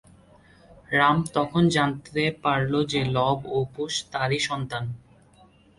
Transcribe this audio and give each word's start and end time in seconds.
রাম 0.91 1.17
তখন 1.35 1.63
জানতে 1.75 2.23
পারল 2.43 2.73
যে 2.91 3.01
লব 3.15 3.39
ও 3.47 3.57
কুশ 3.75 3.93
তাঁরই 4.11 4.39
সন্তান। 4.49 4.83